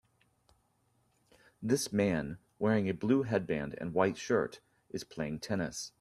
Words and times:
This 1.61 1.93
man, 1.93 2.39
wearing 2.57 2.89
a 2.89 2.91
blue 2.95 3.21
headband 3.21 3.75
and 3.79 3.93
white 3.93 4.17
shirt, 4.17 4.59
is 4.89 5.03
playing 5.03 5.41
tennis. 5.41 5.91